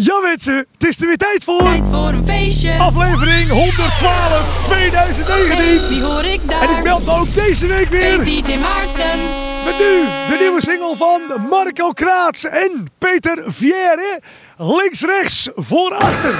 [0.00, 1.62] Ja mensen, het is er weer tijd voor.
[1.62, 2.78] Tijd voor een feestje.
[2.78, 5.56] Aflevering 112 2019.
[5.56, 6.62] Hey, die hoor ik daar.
[6.62, 9.18] En ik meld me ook deze week weer Feest DJ Maarten.
[9.64, 14.20] met nu de nieuwe single van Marco Kraats en Peter Vierre.
[14.56, 16.38] Links, rechts, voor, achter.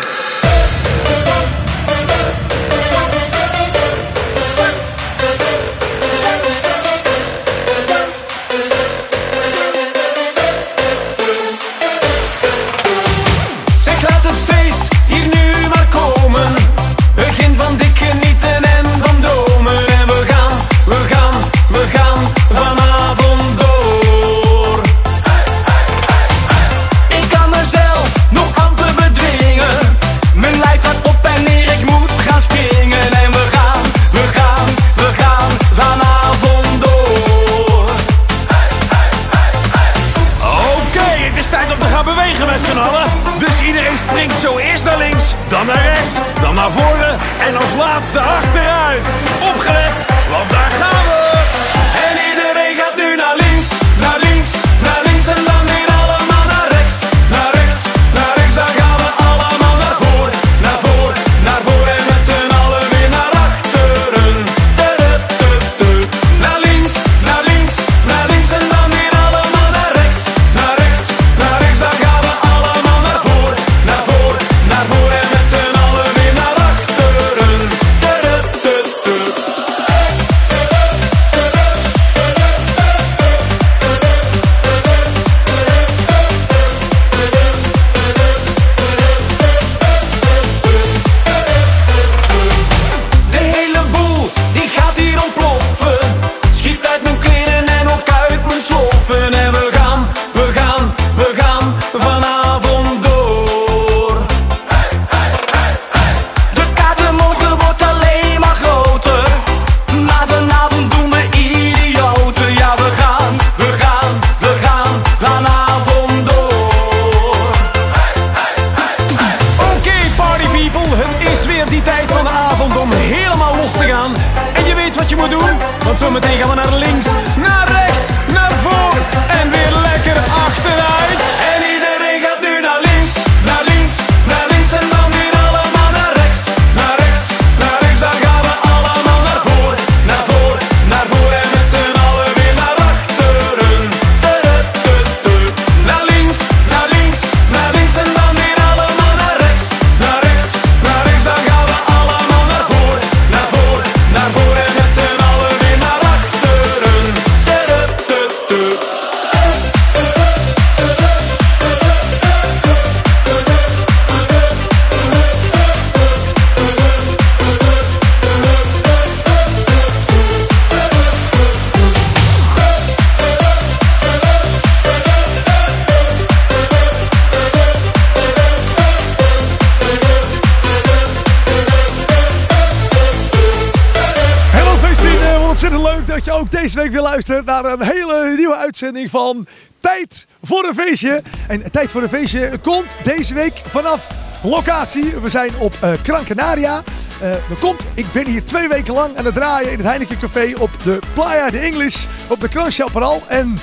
[187.48, 189.46] Naar een hele nieuwe uitzending van
[189.80, 191.22] Tijd voor een feestje.
[191.48, 194.08] En Tijd voor een feestje komt deze week vanaf
[194.42, 195.14] locatie.
[195.22, 196.82] We zijn op eh Gran Canaria.
[197.20, 200.52] Eh, komt, ik ben hier twee weken lang aan het draaien in het Heineken Café
[200.58, 203.20] op de Playa de English op de Gran.
[203.26, 203.56] En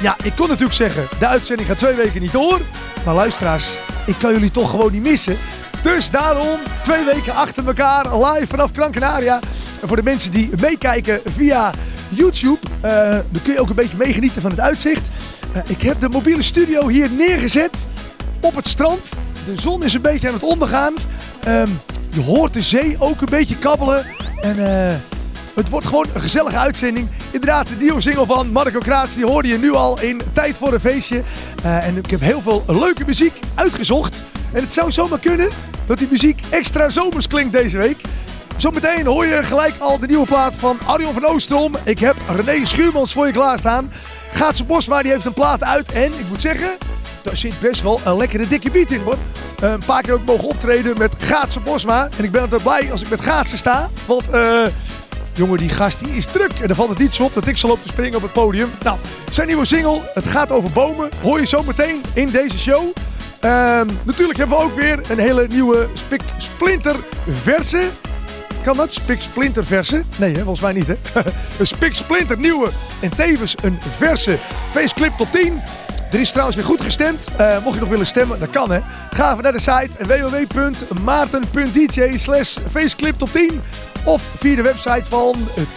[0.00, 2.60] ja, ik kon natuurlijk zeggen, de uitzending gaat twee weken niet door.
[3.04, 5.36] Maar luisteraars, ik kan jullie toch gewoon niet missen.
[5.82, 9.40] Dus daarom twee weken achter elkaar live vanaf Gran Canaria.
[9.80, 11.72] En voor de mensen die meekijken via
[12.14, 15.02] YouTube, eh, dan kun je ook een beetje meegenieten van het uitzicht.
[15.52, 17.76] Eh, ik heb de mobiele studio hier neergezet
[18.40, 19.08] op het strand.
[19.46, 20.94] De zon is een beetje aan het ondergaan.
[21.44, 21.68] Ehm,
[22.10, 24.04] je hoort de zee ook een beetje kabbelen.
[24.40, 24.94] En eh,
[25.54, 27.08] het wordt gewoon een gezellige uitzending.
[27.30, 30.72] Inderdaad, de nieuwe single van Marco Kraats, die hoorde je nu al in Tijd voor
[30.72, 31.22] een Feestje.
[31.62, 34.22] En ik heb heel veel leuke muziek uitgezocht.
[34.52, 35.48] En het zou zomaar kunnen
[35.86, 38.00] dat die muziek extra zomers klinkt deze week.
[38.62, 41.74] Zometeen hoor je gelijk al de nieuwe plaat van Arjon van Oostrom.
[41.84, 43.92] Ik heb René Schuurmans voor je klaarstaan.
[44.32, 45.92] Gaatse Bosma die heeft een plaat uit.
[45.92, 46.70] En ik moet zeggen,
[47.22, 49.16] daar zit best wel een lekkere dikke beat in hoor.
[49.62, 52.08] Eh, een paar keer ook mogen optreden met Gaatse Bosma.
[52.18, 53.88] En ik ben altijd blij als ik met Gaatse sta.
[54.06, 54.66] Want eh,
[55.32, 56.52] jongen, die gast die is druk.
[56.60, 58.32] En dan valt het niet zo op dat ik zal op te springen op het
[58.32, 58.70] podium.
[58.82, 58.98] Nou,
[59.30, 61.08] zijn nieuwe single, het gaat over bomen.
[61.22, 62.92] Hoor je zo meteen in deze show.
[63.40, 66.96] Ehm, natuurlijk hebben we ook weer een hele nieuwe Spik Splinter
[67.30, 67.90] verse.
[68.62, 68.92] Kan dat?
[68.92, 70.02] Spik Splinter verse?
[70.18, 70.42] Nee, hè?
[70.42, 70.86] volgens mij niet.
[70.86, 70.94] Hè?
[71.58, 72.68] een Spik Splinter nieuwe
[73.00, 74.38] en tevens een verse
[74.70, 75.60] faceclip tot 10.
[76.12, 77.28] Er is trouwens weer goed gestemd.
[77.36, 78.80] Eh, mocht je nog willen stemmen, dat kan hè.
[79.10, 83.60] Ga even naar de site www.maarten.dj slash faceclip top 10.
[84.04, 85.34] Of via de website van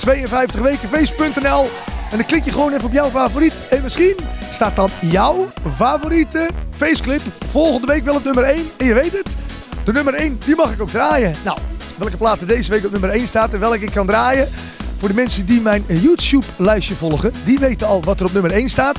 [0.08, 1.70] 52wekenfeest.nl.
[2.12, 3.54] En dan klik je gewoon even op jouw favoriet.
[3.70, 4.16] En misschien
[4.52, 8.70] staat dan jouw favoriete faceclip volgende week wel op nummer 1.
[8.78, 9.36] En je weet het,
[9.84, 11.34] de nummer 1 die mag ik ook draaien.
[11.44, 11.58] Nou,
[11.98, 14.50] welke plaat er deze week op nummer 1 staat en welke ik kan draaien.
[14.98, 18.70] Voor de mensen die mijn YouTube-lijstje volgen, die weten al wat er op nummer 1
[18.70, 18.98] staat.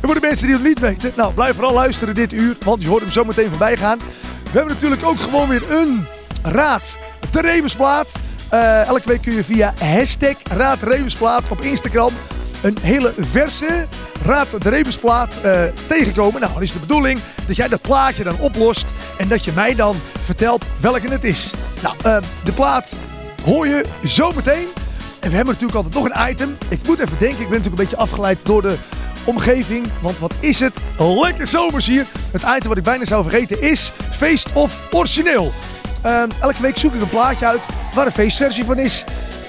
[0.00, 2.82] En voor de mensen die het niet weten, nou blijf vooral luisteren dit uur, want
[2.82, 3.98] je hoort hem zo meteen voorbij gaan.
[3.98, 6.06] We hebben natuurlijk ook gewoon weer een
[6.42, 6.98] Raad
[7.30, 8.12] de Rebusplaat.
[8.50, 10.78] Eh, elke week kun je via hashtag Raad
[11.50, 12.12] op Instagram
[12.62, 13.86] een hele verse
[14.24, 16.40] Raad de Rebusplaat eh, tegenkomen.
[16.40, 19.74] Nou, dan is de bedoeling dat jij dat plaatje dan oplost en dat je mij
[19.74, 19.94] dan
[20.24, 21.52] vertelt welke het is.
[21.82, 22.96] Nou, eh, de plaat
[23.44, 24.66] hoor je zo meteen.
[25.20, 26.56] En we hebben natuurlijk altijd nog een item.
[26.68, 28.76] Ik moet even denken, ik ben natuurlijk een beetje afgeleid door de
[29.24, 29.86] omgeving.
[30.00, 30.74] Want wat is het?
[30.98, 32.06] Lekker zomers hier.
[32.30, 35.52] Het item wat ik bijna zou vergeten is feest of origineel.
[36.06, 39.04] Uh, elke week zoek ik een plaatje uit waar een feestversie van is.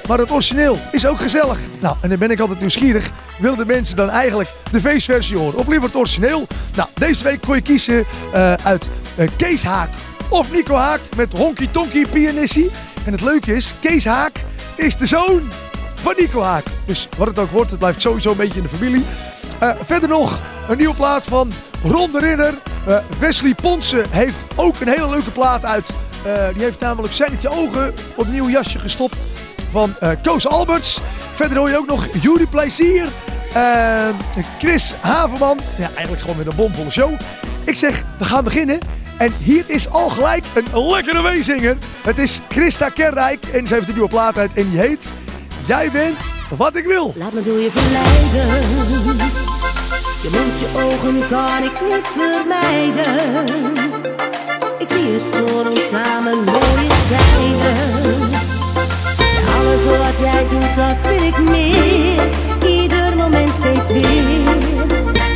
[0.10, 1.60] Maar het origineel is ook gezellig.
[1.80, 3.12] Nou, en dan ben ik altijd nieuwsgierig.
[3.40, 5.60] Willen de mensen dan eigenlijk de feestversie horen?
[5.60, 6.48] Of liever het origineel?
[6.76, 8.90] Nou, deze week kon je kiezen uh, uit
[9.20, 9.90] uh, Kees Haak
[10.30, 12.72] of Nico Haak met Honky Tonky Pianissie.
[13.06, 14.44] En het leuke is, Kees Haak
[14.76, 15.42] is de zoon
[15.96, 16.66] van Nico Haak.
[16.86, 19.06] Dus wat het ook wordt, het blijft sowieso een beetje in de familie.
[19.64, 20.40] Uh, verder nog
[20.70, 21.52] een nieuwe plaat van
[21.84, 22.12] Ron
[23.20, 25.94] Wesley Ponsen heeft ook een hele leuke plaat uit.
[26.54, 29.26] Die heeft namelijk Zijnetje Ogen op nieuw jasje gestopt
[29.72, 31.00] van Koos Alberts.
[31.34, 33.08] Verder hoor je ook nog Jury Plezier.
[34.60, 35.60] Chris Haverman.
[35.78, 37.12] Ja, eigenlijk gewoon weer een bomvolle show.
[37.64, 38.80] Ik zeg, we gaan beginnen.
[39.18, 41.78] En hier is al gelijk een lekkere meezinger.
[42.02, 45.06] Het is Christa Kerdijk en ze heeft een nieuwe plaat uit en die heet
[45.66, 46.18] Jij bent
[46.58, 47.14] wat ik wil.
[47.16, 48.48] Laat me door je verleiden.
[50.22, 53.46] Je mond, je ogen kan ik niet vermijden.
[54.80, 58.19] Ik zie het voor ons samen mooie tijden.
[59.70, 62.30] Alles wat jij doet, dat wil ik meer.
[62.72, 65.29] Ieder moment steeds weer.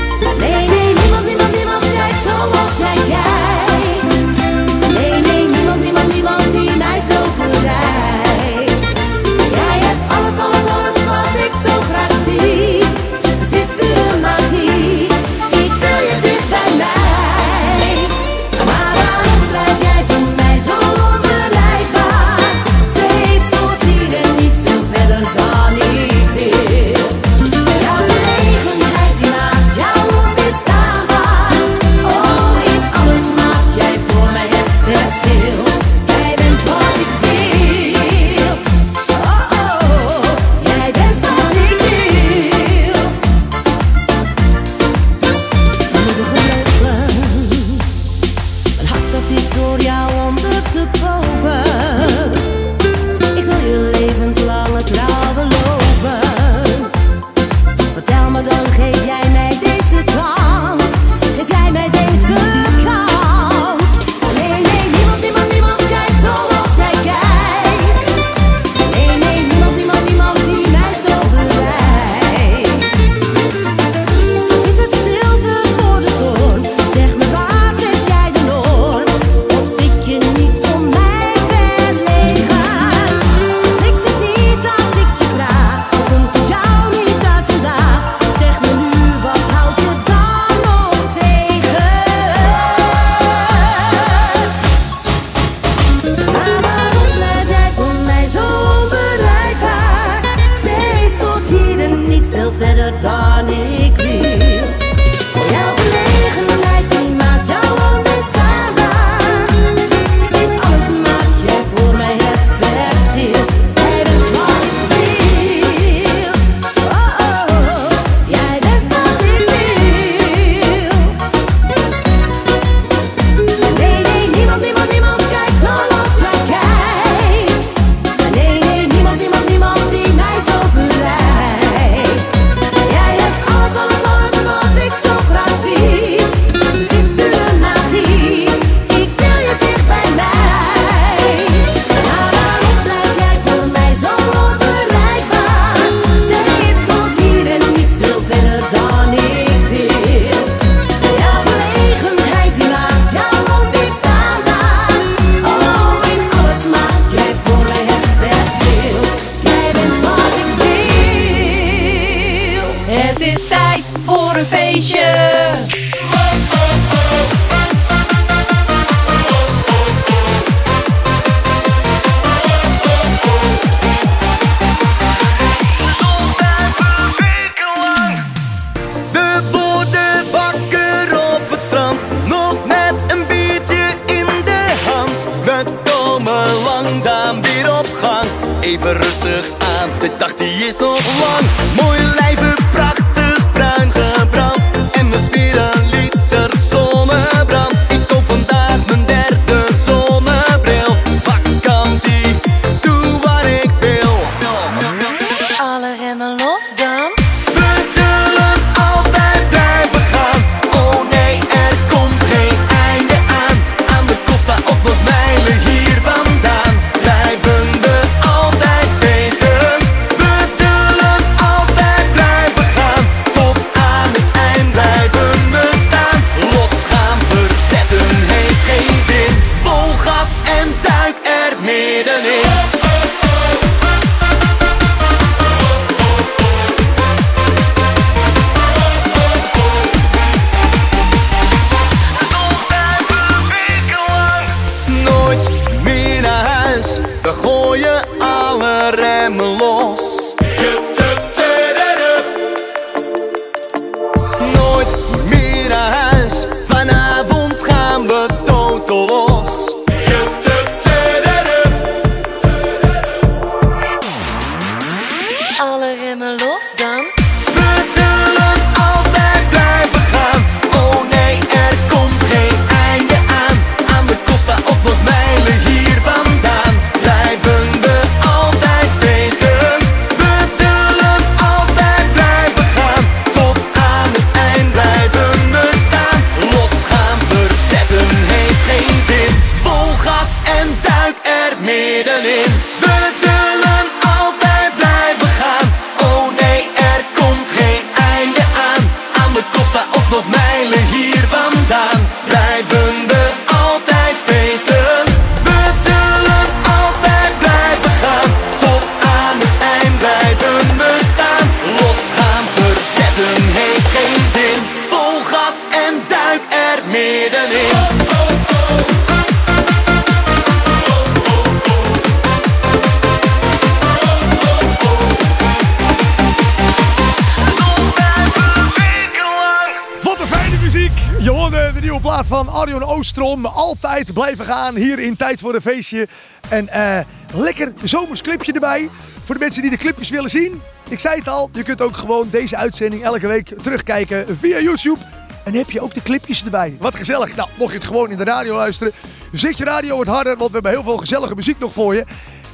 [332.04, 333.46] Plaat van Arjon Oostrom.
[333.46, 336.08] Altijd blijven gaan hier in Tijd voor een Feestje.
[336.50, 337.00] En eh,
[337.34, 338.90] lekker zomers clipje erbij.
[339.24, 340.62] Voor de mensen die de clipjes willen zien.
[340.90, 345.00] Ik zei het al, je kunt ook gewoon deze uitzending elke week terugkijken via YouTube.
[345.44, 346.76] En heb je ook de clipjes erbij.
[346.80, 347.36] Wat gezellig.
[347.36, 348.94] Nou, mocht je het gewoon in de radio luisteren.
[349.32, 352.06] Zet je radio wat harder, want we hebben heel veel gezellige muziek nog voor je.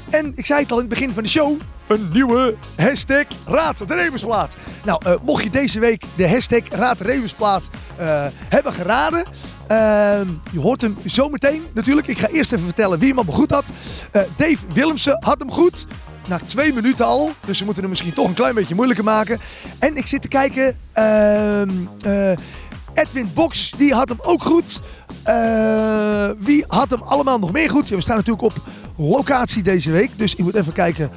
[0.10, 1.60] En ik zei het al in het begin van de show.
[1.90, 4.56] Een nieuwe hashtag Raad de.
[4.86, 7.04] Nou, eh, mocht je deze week de hashtag Raad de
[7.98, 9.24] eh, hebben geraden.
[9.68, 12.08] ehm, je hoort hem zometeen natuurlijk.
[12.08, 13.66] Ik ga eerst even vertellen wie hem allemaal goed had.
[14.12, 15.88] Eh, Dave Willemsen had hem goed.
[16.30, 17.32] Na twee minuten al.
[17.46, 19.40] Dus we moeten hem misschien toch een klein beetje moeilijker maken.
[19.80, 20.78] En ik zit te kijken.
[20.94, 21.70] ehm,
[22.00, 22.32] eh,
[22.94, 24.82] Edwin Box, die had hem ook goed.
[25.24, 27.88] Eh, wie had hem allemaal nog meer goed?
[27.88, 28.54] Ja, we staan natuurlijk op
[28.98, 30.12] locatie deze week.
[30.18, 31.10] Dus ik moet even kijken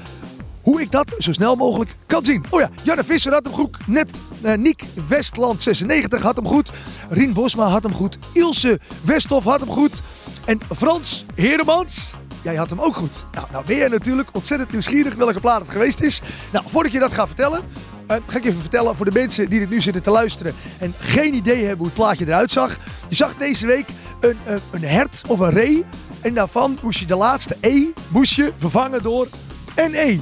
[0.62, 2.44] hoe ik dat zo snel mogelijk kan zien.
[2.50, 3.76] Oh ja, Janne Visser had hem goed.
[3.86, 6.70] Net eh Niek Westland 96 had hem goed.
[7.08, 8.18] Rien Bosma had hem goed.
[8.32, 10.02] Ilse Westhoff had hem goed.
[10.44, 13.24] En Frans Heremans, jij had hem ook goed.
[13.32, 16.20] Nou, nou ben jij natuurlijk ontzettend nieuwsgierig welke plaat het geweest is.
[16.52, 17.60] Nou, voordat je dat gaat vertellen,
[18.06, 20.94] eh, ga ik even vertellen voor de mensen die dit nu zitten te luisteren en
[20.98, 22.76] geen idee hebben hoe het plaatje eruit zag.
[23.08, 23.88] Je zag deze week
[24.20, 25.84] een, een, een hert of een ree
[26.20, 29.26] en daarvan moest je de laatste E moest vervangen door
[29.74, 30.18] een E.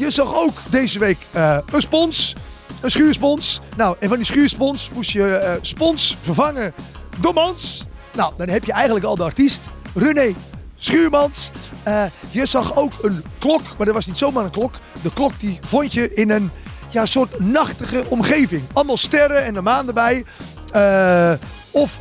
[0.00, 2.34] Je zag ook deze week eh, een spons,
[2.80, 3.60] een schuurspons.
[3.76, 6.74] Nou, en van die schuurspons moest je eh, spons vervangen
[7.16, 7.86] door mans.
[8.14, 9.62] Nou, dan heb je eigenlijk al de artiest
[9.94, 10.34] René
[10.76, 11.50] Schuurmans.
[11.82, 14.74] Eh, je zag ook een klok, maar dat was niet zomaar een klok.
[15.02, 16.50] De klok die vond je in een
[16.88, 18.62] ja, soort nachtige omgeving.
[18.72, 20.24] Allemaal sterren en de maan erbij.
[21.70, 21.98] Of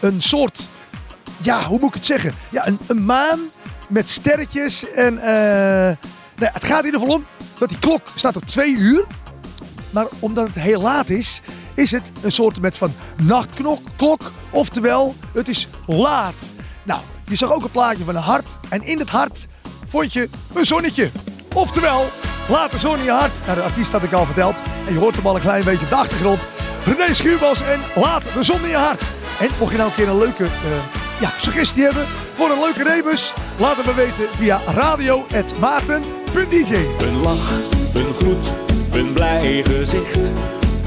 [0.00, 0.68] een soort,
[1.42, 2.34] ja, hoe moet ik het zeggen?
[2.50, 3.40] Ja, een, een maan
[3.88, 4.90] met sterretjes.
[4.90, 5.96] En eh,
[6.34, 7.24] nou ja, het gaat in ieder geval om
[7.58, 9.04] dat die klok staat op twee uur.
[9.90, 11.40] Maar omdat het heel laat is,
[11.74, 14.30] is het een soort met van nachtklok.
[14.50, 16.34] Oftewel, het is laat.
[16.82, 18.56] Nou, je zag ook een plaatje van een hart.
[18.68, 19.46] En in het hart
[19.88, 21.10] vond je een zonnetje.
[21.54, 22.10] Oftewel,
[22.48, 23.40] laat de zon in je hart.
[23.44, 24.62] Nou, de artiest had ik al verteld.
[24.86, 26.46] En je hoort hem al een klein beetje op de achtergrond.
[26.84, 29.12] René Schuurbas en laat de zon in je hart.
[29.40, 30.50] En mocht je nou een keer een leuke eh,
[31.20, 36.74] ja, suggestie hebben voor een leuke rebus, laat het me weten via radio.maarten.dj.
[36.98, 37.50] Een lach,
[37.94, 38.52] een groet,
[38.92, 40.30] een blij gezicht.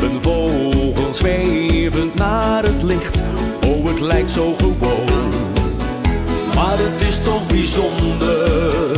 [0.02, 3.22] Een vogel zwevend naar het licht.
[3.66, 5.34] Oh, het lijkt zo gewoon.
[6.56, 8.98] Maar het is toch bijzonder.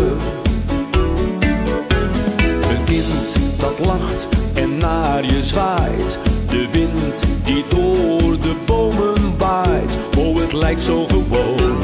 [2.70, 6.20] Een kind dat lacht en naar je zwaait.
[6.48, 9.98] De wind die door de bomen waait.
[10.18, 11.78] Oh, het lijkt zo gewoon,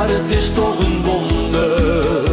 [0.00, 2.28] maar het is toch een wonder.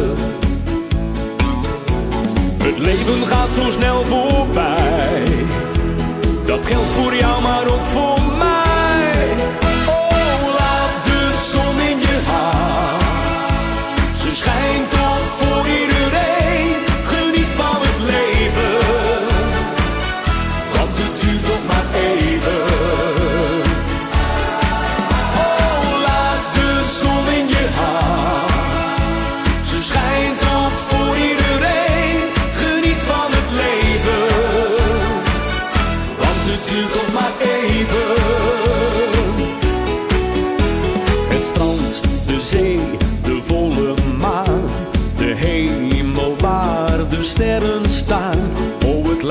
[2.62, 5.24] Het leven gaat zo snel voorbij.
[6.46, 9.67] Dat geldt voor jou, maar ook voor mij.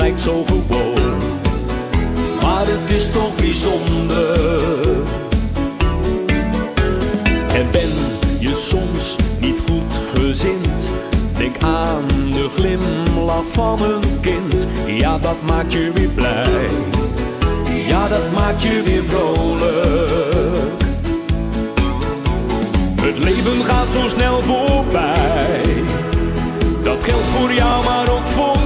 [0.08, 1.18] Lijkt zo gewoon.
[2.40, 4.80] Maar het is toch bijzonder.
[7.54, 7.90] En ben
[8.38, 10.90] je soms niet goed gezind?
[11.36, 14.66] Denk aan de glimlach van een kind.
[14.86, 16.68] Ja, dat maakt je weer blij.
[17.86, 20.82] Ja, dat maakt je weer vrolijk.
[23.00, 25.62] Het leven gaat zo snel voorbij.
[26.82, 28.57] Dat geldt voor jou, maar ook voor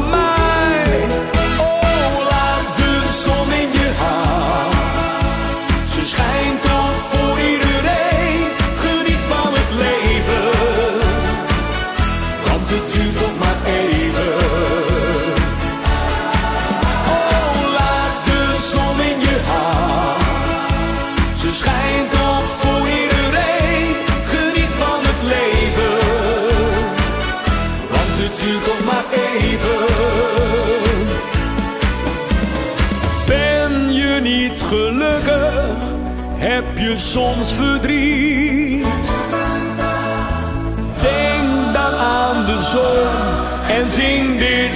[43.84, 44.71] zon en zing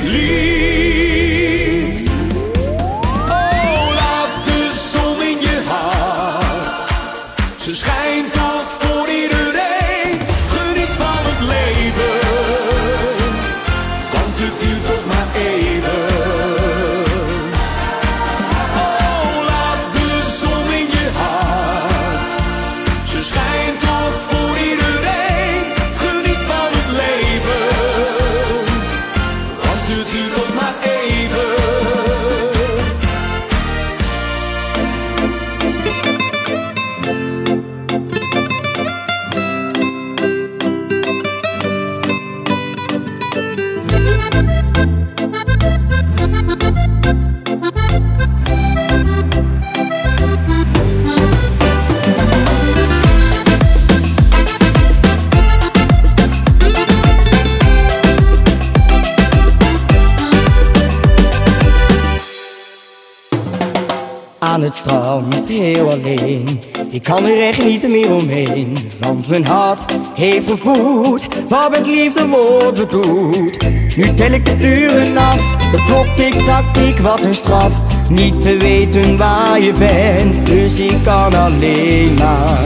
[66.91, 68.77] Ik kan er echt niet meer omheen.
[68.99, 73.65] Want mijn hart heeft gevoed wat met liefde wordt bedoeld.
[73.97, 77.73] Nu tel ik de uren af, de klok tik tak tik, wat een straf.
[78.11, 82.59] Niet te weten waar je bent, dus ik kan alleen maar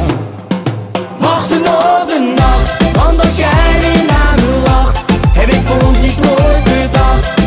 [1.19, 2.97] wachten op de nacht.
[2.97, 7.40] Want als jij weer naar me lacht, heb ik voor ons iets moois bedacht.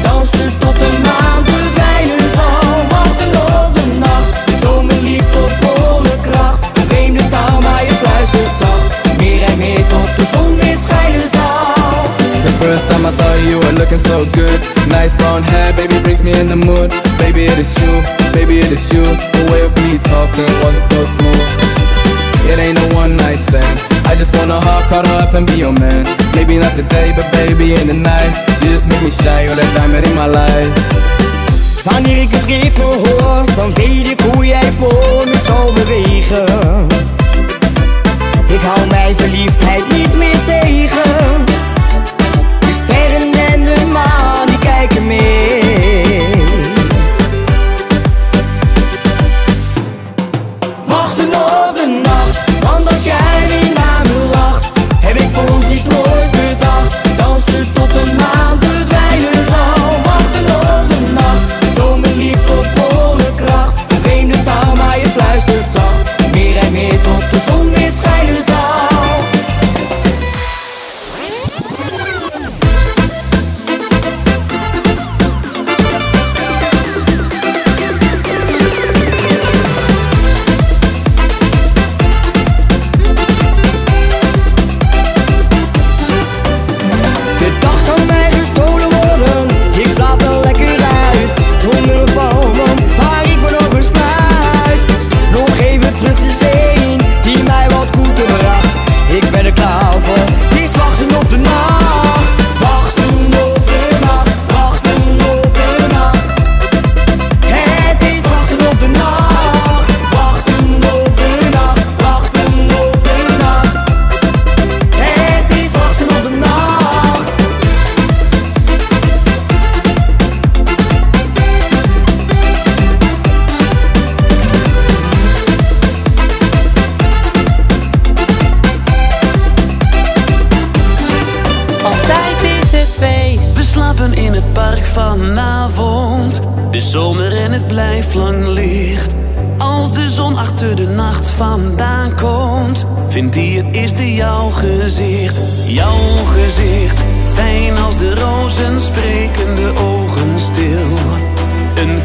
[12.83, 14.59] First time I saw you, you were looking so good.
[14.91, 16.91] Nice brown hair, baby, brings me in the mood.
[17.15, 18.03] Baby, it is you,
[18.35, 19.07] baby, it is you.
[19.07, 21.47] The way me talking was so smooth.
[22.51, 23.79] It ain't a one night stand.
[24.11, 26.03] I just wanna hug, cuddle up and be your man.
[26.35, 28.35] Maybe not today, but baby, in the night.
[28.59, 30.75] You just make me shine, you're the diamond in my life.
[31.87, 36.45] Wanneer ik het ritme hoor, dan weet ik hoe jij voor me zal bewegen.
[38.47, 41.43] Ik hou mijn verliefdheid niet meer tegen.
[43.91, 45.62] Maan, die kijken mee.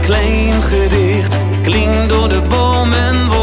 [0.08, 3.37] Klein gedicht klinkt door de bomen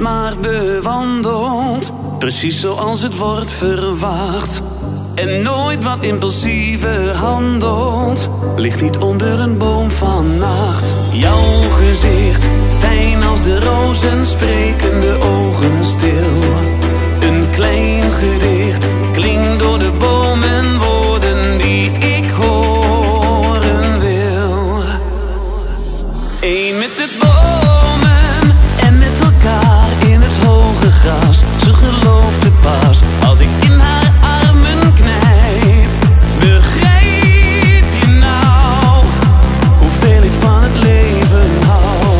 [0.00, 4.60] maar bewandelt, precies zoals het wordt verwacht.
[5.14, 10.92] En nooit wat impulsiever handelt, ligt niet onder een boom van nacht.
[11.12, 12.46] Jouw gezicht,
[12.78, 16.42] fijn als de rozen, spreken de ogen stil.
[17.20, 20.78] Een klein gedicht klinkt door de bomen
[33.28, 35.88] als ik in haar armen knijp.
[36.38, 39.04] Begrijp je nou
[39.78, 42.16] hoeveel ik van het leven hou?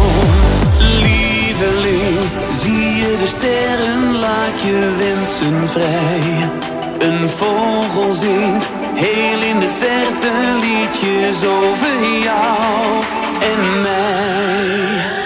[1.00, 2.18] Lieveling,
[2.60, 6.50] zie je de sterren, laat je wensen vrij.
[6.98, 10.30] Een vogel zingt heel in de verte
[10.60, 13.02] liedjes over jou
[13.40, 15.17] en mij.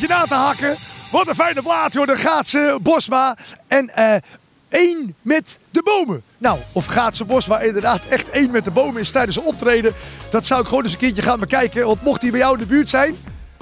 [0.00, 0.76] Beetje na te hakken.
[1.10, 2.06] Wat een fijne plaat, hoor.
[2.06, 3.36] De Gaatse Bosma.
[3.68, 4.14] En eh
[4.68, 6.22] één met de bomen.
[6.38, 9.94] Nou, of Gaatse Bosma inderdaad echt één met de bomen is tijdens een optreden.
[10.30, 11.86] Dat zou ik gewoon eens een keertje gaan bekijken.
[11.86, 13.14] Want mocht hij bij jou in de buurt zijn.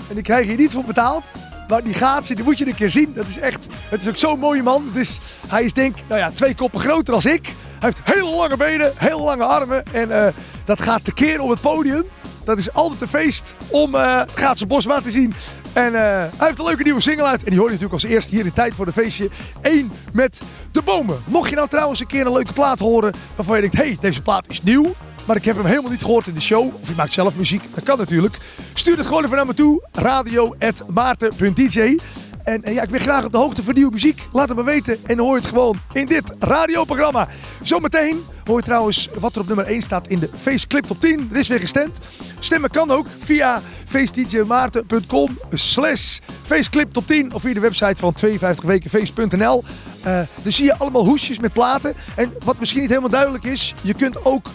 [0.08, 1.24] En die krijg je niet voor betaald.
[1.68, 3.12] Maar die Gaatse, die moet je een keer zien.
[3.14, 4.90] Dat is echt, het is ook zo'n mooie man.
[4.92, 7.44] Dus hij is denk nou ja, twee koppen groter als ik.
[7.46, 9.82] Hij heeft hele lange benen, hele lange armen.
[9.92, 10.32] En eh,
[10.64, 12.04] dat gaat tekeer op het podium.
[12.44, 15.34] Dat is altijd een feest om eh Gaatse Bosma te zien.
[15.72, 16.00] En eh,
[16.36, 17.44] hij heeft een leuke nieuwe single uit.
[17.44, 19.30] En die hoor je natuurlijk als eerste hier in Tijd voor de Feestje.
[19.62, 21.18] Eén met de bomen.
[21.26, 23.76] Mocht je nou trouwens een keer een leuke plaat horen waarvan je denkt...
[23.76, 24.94] hey, deze plaat is nieuw.
[25.26, 26.74] Maar ik heb hem helemaal niet gehoord in de show.
[26.80, 27.62] Of je maakt zelf muziek.
[27.74, 28.38] Dat kan natuurlijk.
[28.74, 29.88] Stuur het gewoon even naar me toe.
[29.92, 31.96] radio.maarten.dj
[32.44, 34.28] en eh, ja, ik ben graag op de hoogte van nieuwe muziek.
[34.32, 37.28] Laat het me weten en hoor het gewoon in dit radioprogramma.
[37.62, 41.28] Zometeen hoor je trouwens wat er op nummer 1 staat in de Faceclip Top 10.
[41.32, 41.98] Er is weer gestemd.
[42.38, 49.64] Stemmen kan ook via facedjmaarten.com slash Faceclip Top 10 of via de website van 52wekenface.nl.
[50.02, 51.94] Eh dan zie je allemaal hoesjes met platen.
[52.16, 54.46] En wat misschien niet helemaal duidelijk is, je kunt ook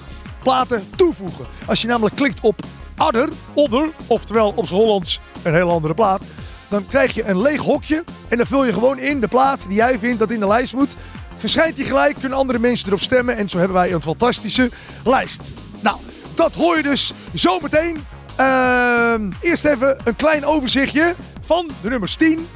[0.43, 1.45] platen toevoegen.
[1.65, 2.59] Als je namelijk klikt op
[2.97, 6.23] Adder, Odder, oftewel op z'n Hollands een heel andere plaat,
[6.67, 9.77] dan krijg je een leeg hokje en dan vul je gewoon in de plaat die
[9.77, 10.95] jij vindt dat in de lijst moet.
[11.37, 14.69] Verschijnt die gelijk, kunnen andere mensen erop stemmen en zo hebben wij een fantastische
[15.03, 15.41] lijst.
[15.79, 15.97] Nou,
[16.35, 18.05] dat hoor je dus zometeen.
[18.35, 21.13] Ehm eerst even een klein overzichtje
[21.45, 22.47] van de nummers 10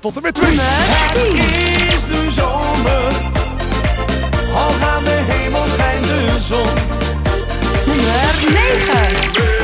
[0.00, 0.50] tot en met 2.
[0.58, 3.12] Het is nu zomer,
[4.54, 6.66] al aan de hemel schijnt de zon.
[7.86, 8.34] Nummer
[8.78, 9.59] 9.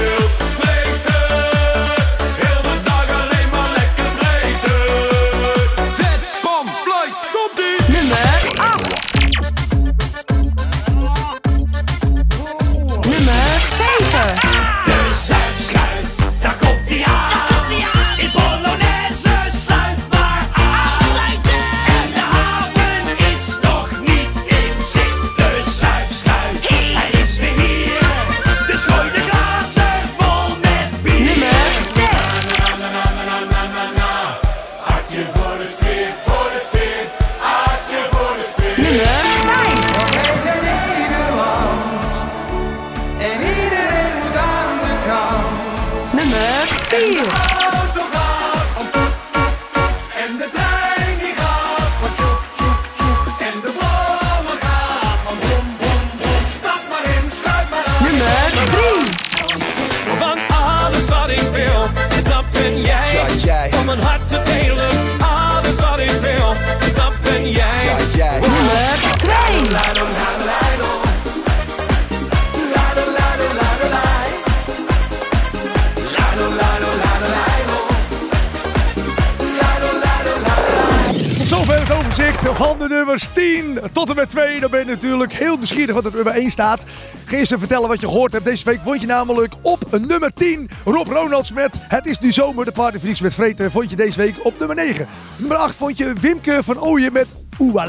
[82.57, 84.61] Van de nummers 10 tot en met 2.
[84.61, 86.85] Dan ben je natuurlijk heel nieuwsgierig wat er nummer 1 staat.
[87.27, 88.45] Ga eerst vertellen wat je gehoord hebt.
[88.45, 92.65] Deze week vond je namelijk op nummer 10 Rob Ronalds met Het is nu zomer,
[92.65, 93.71] de partyfreaks met vreten.
[93.71, 95.07] Vond je deze week op nummer 9.
[95.37, 97.87] Nummer 8 vond je Wimke van Ooyen met Oewa.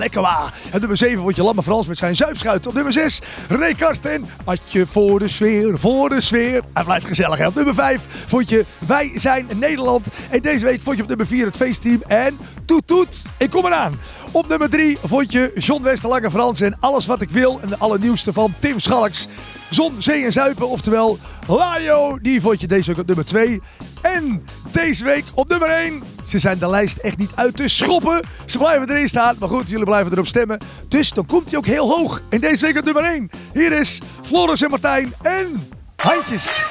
[0.71, 2.67] En nummer 7 vond je Lamme Frans met zijn zuipschuit.
[2.67, 4.25] Op nummer 6 Ray Karsten.
[4.43, 6.61] Atje voor de sfeer, voor de sfeer.
[6.73, 7.37] Hij blijft gezellig.
[7.39, 7.47] Hè.
[7.47, 10.07] Op nummer 5 vond je Wij zijn Nederland.
[10.29, 12.01] En deze week vond je op nummer 4 het feestteam.
[12.07, 13.99] En Toet Toet, ik kom eraan.
[14.31, 17.59] Op nummer 3 vond je John Westerlange Frans en Alles Wat Ik Wil.
[17.61, 19.27] En de allernieuwste van Tim Schalks.
[19.69, 22.17] Zon, Zee en Zuipen, oftewel Lajo.
[22.21, 23.61] Die vond je deze week op nummer 2.
[24.01, 26.03] En deze week op nummer 1.
[26.25, 28.19] Ze zijn de lijst echt niet uit te schoppen.
[28.45, 29.35] Ze blijven erin staan.
[29.39, 30.59] Maar goed, jullie blijven erop stemmen.
[30.87, 32.21] Dus dan komt hij ook heel hoog.
[32.29, 33.29] En deze week op nummer 1.
[33.53, 36.65] Hier is Floris en Martijn en Handjes.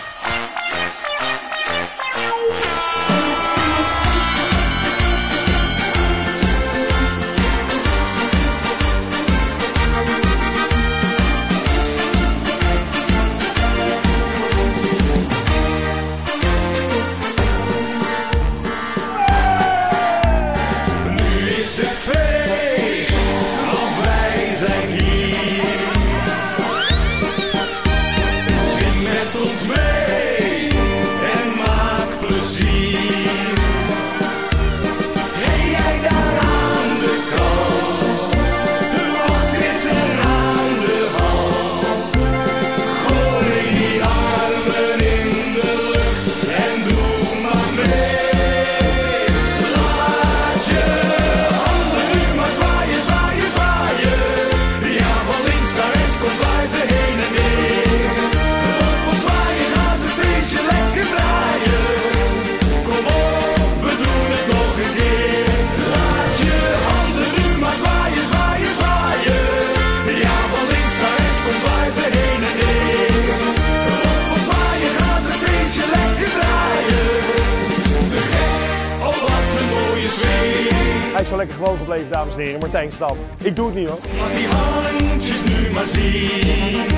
[82.38, 82.60] En heren.
[82.60, 83.16] Martijn Stam.
[83.42, 83.98] Ik doe het niet hoor.
[84.18, 86.90] Laat die handjes nu maar zien.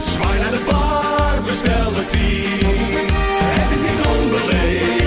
[0.00, 3.06] Zwaai naar de bar, bestel de tien.
[3.44, 5.03] Het is niet onbeleefd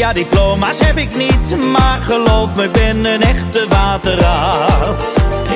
[0.00, 5.00] ja diploma's heb ik niet Maar geloof me, ik ben een echte waterraad.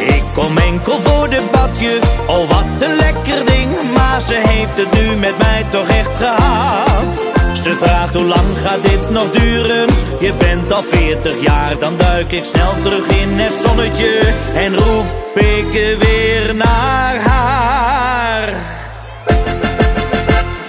[0.06, 4.92] Ik kom enkel voor de badjuf, oh wat een lekker ding Maar ze heeft het
[4.92, 7.22] nu met mij toch echt gehad.
[7.52, 9.88] Ze vraagt hoe lang gaat dit nog duren?
[10.20, 14.20] Je bent al 40 jaar, dan duik ik snel terug in het zonnetje
[14.54, 18.52] En roep ik weer naar haar.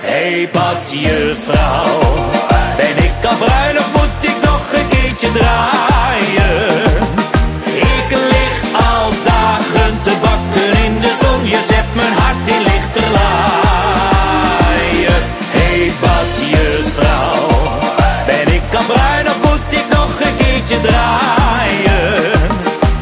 [0.01, 2.24] Hey badjuffrouw,
[3.39, 6.83] bruiloft moet ik nog een keertje draaien.
[7.63, 13.01] Ik lig al dagen te bakken in de zon, je zet mijn hart in lichte
[13.17, 15.21] laaien.
[15.55, 17.47] hey, wat je vrouw,
[18.25, 22.31] ben ik aan bruiloft moet ik nog een keertje draaien.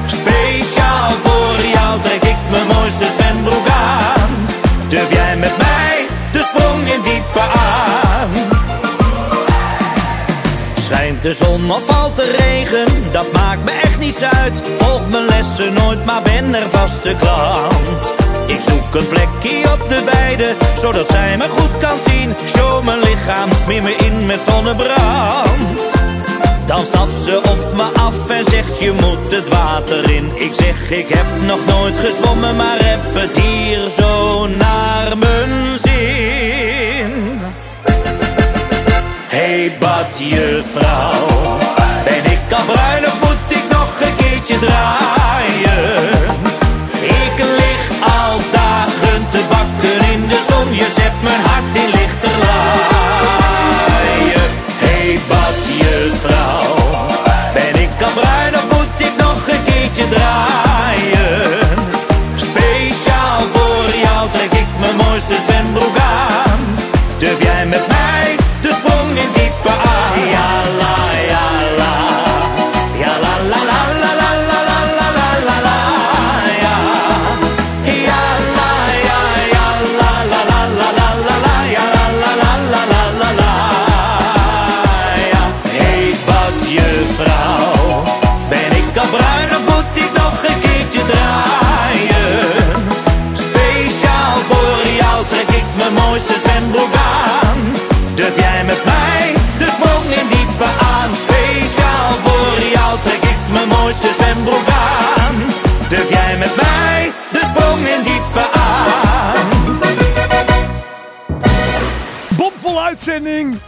[0.05, 4.29] Speciaal voor jou trek ik mijn mooiste zwembroek aan,
[4.89, 5.72] durf jij met mij?
[11.23, 14.61] De zon of valt de regen, dat maakt me echt niets uit.
[14.77, 18.11] Volg mijn lessen nooit, maar ben er vaste klant.
[18.45, 22.33] Ik zoek een plekje op de weide, zodat zij me goed kan zien.
[22.47, 25.79] Show mijn lichaam, smeer me in met zonnebrand.
[26.65, 30.31] Dan stapt ze op me af en zegt je moet het water in.
[30.35, 36.42] Ik zeg ik heb nog nooit gezwommen, maar heb het hier zo naar mijn zin.
[39.33, 41.57] Hey badjuffrouw,
[42.03, 46.11] ben ik al bruin of moet ik nog een keertje draaien?
[47.01, 47.81] Ik lig
[48.19, 54.49] al dagen te bakken in de zon, je zet mijn hart in lichterlaaien.
[54.83, 56.75] Hey badjuffrouw,
[57.53, 61.67] ben ik al bruin of moet ik nog een keertje draaien?
[62.35, 66.02] Speciaal voor jou trek ik mijn mooiste zwembroek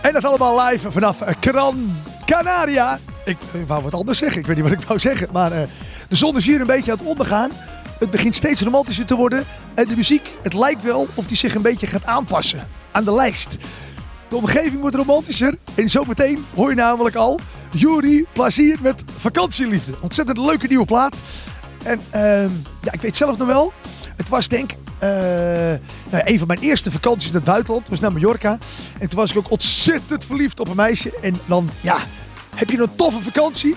[0.01, 2.99] En dat allemaal live vanaf eh, Gran Canaria.
[3.25, 4.39] Ik eh, wou wat anders zeggen.
[4.39, 5.27] Ik weet niet wat ik wou zeggen.
[5.31, 5.61] Maar eh,
[6.09, 7.51] de zon is hier een beetje aan het ondergaan.
[7.99, 9.45] Het begint steeds romantischer te worden.
[9.73, 13.13] En de muziek, het lijkt wel of die zich een beetje gaat aanpassen aan de
[13.13, 13.57] lijst.
[14.29, 15.57] De omgeving wordt romantischer.
[15.75, 17.39] En zometeen hoor je namelijk al
[17.71, 19.93] Yuri Plazier met Vakantieliefde.
[20.01, 21.17] Ontzettend leuke nieuwe plaat.
[21.83, 22.49] En ehm,
[22.81, 23.73] ja, ik weet zelf nog wel.
[24.15, 24.84] Het was denk ik
[26.09, 27.89] nou ja, een van mijn eerste vakanties in het buitenland.
[27.89, 28.57] was naar Mallorca.
[28.99, 31.11] En toen was ik ook ontzettend verliefd op een meisje.
[31.21, 31.97] En dan, ja,
[32.55, 33.75] heb je een toffe vakantie.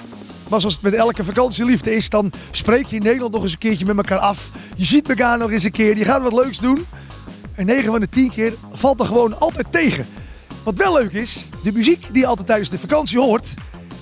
[0.48, 3.58] Maar zoals het met elke vakantieliefde is, dan spreek je in Nederland nog eens een
[3.58, 4.48] keertje met elkaar af.
[4.76, 5.96] Je ziet elkaar nog eens een keer.
[5.96, 6.86] Je gaat wat leuks doen.
[7.54, 10.06] En 9 van de 10 keer valt er gewoon altijd tegen.
[10.62, 13.48] Wat wel leuk is, de muziek die je altijd tijdens de vakantie hoort,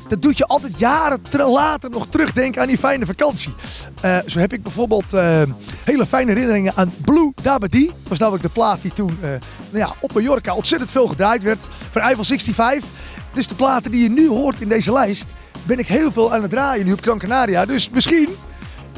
[0.09, 3.55] dat doet je altijd jaren ter- later nog terugdenken aan die fijne vakantie.
[4.01, 5.43] Eh, zo heb ik bijvoorbeeld eh,
[5.85, 7.87] hele fijne herinneringen aan Blue Dabadi.
[7.87, 9.39] Dat was namelijk de plaat die toen eh, nou
[9.71, 11.59] ja, op Mallorca ontzettend veel gedraaid werd.
[11.91, 12.91] Van Eiffel 65.
[13.33, 15.27] Dus de platen die je nu hoort in deze lijst,
[15.63, 17.65] ben ik heel veel aan het draaien nu op Gran Canaria.
[17.65, 18.29] Dus misschien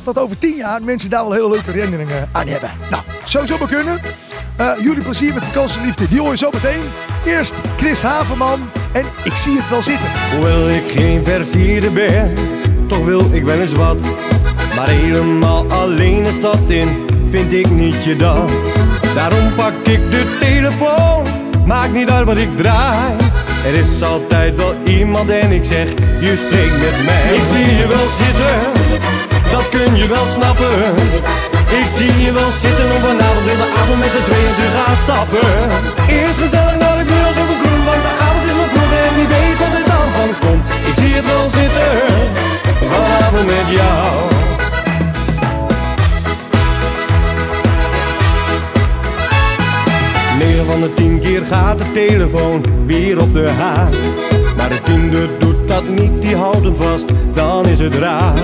[0.04, 2.70] dat over tien jaar mensen daar wel hele leuke herinneringen aan hebben.
[2.90, 4.00] Nou, zou zo maar kunnen.
[4.56, 6.80] Eh, jullie plezier met vakantieliefde, die hoor je zo meteen.
[7.24, 8.60] Eerst Chris Haverman
[8.92, 10.08] en ik zie het wel zitten.
[10.34, 12.34] Hoewel ik geen versierde ben,
[12.86, 14.00] toch wil ik wel eens wat.
[14.76, 18.50] Maar helemaal alleen de stad in, vind ik niet je dat.
[19.14, 21.24] Daarom pak ik de telefoon,
[21.66, 23.27] maakt niet uit wat ik draai.
[23.68, 25.88] Er is altijd wel iemand en ik zeg,
[26.20, 27.24] je spreekt met mij.
[27.38, 28.56] Ik zie je wel zitten,
[29.52, 30.76] dat kun je wel snappen.
[31.80, 34.96] Ik zie je wel zitten om vanavond in de avond met z'n tweeën te gaan
[35.04, 35.48] stappen.
[36.18, 39.28] Eerst gezellig naar de buurt over groen, want de avond is nog vroeg en wie
[39.34, 40.64] weet wat er dan van komt.
[40.90, 41.90] Ik zie het wel zitten,
[42.92, 44.37] vanavond met jou.
[50.38, 53.94] Negen van de tien keer gaat de telefoon weer op de haak.
[54.56, 58.38] Maar de tiende doet dat niet, die houdt hem vast, dan is het raar.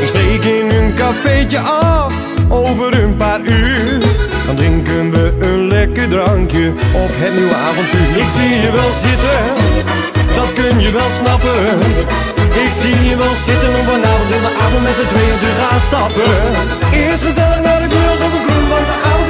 [0.00, 2.12] Ik spreek in een cafeetje af,
[2.48, 3.98] over een paar uur.
[4.46, 6.68] Dan drinken we een lekker drankje
[7.04, 8.16] op het nieuwe avontuur.
[8.24, 9.40] Ik zie je wel zitten,
[10.36, 11.62] dat kun je wel snappen.
[12.64, 15.80] Ik zie je wel zitten om vanavond in de avond met z'n tweeën te gaan
[15.88, 16.32] stappen.
[17.02, 19.21] Eerst gezellig naar de girls op een groen, want de avond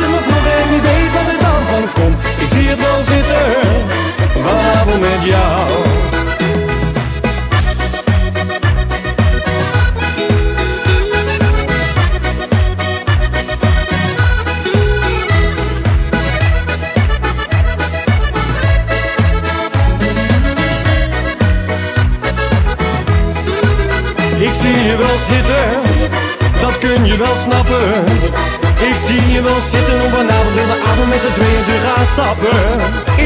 [1.93, 2.17] komt.
[2.39, 3.47] Ik zie het wel zitten,
[4.33, 6.12] vanavond met jou.
[26.95, 27.87] kun je wel snappen.
[28.91, 32.07] Ik zie je wel zitten om vanavond in de avond met z'n tweeën te gaan
[32.15, 32.59] stappen.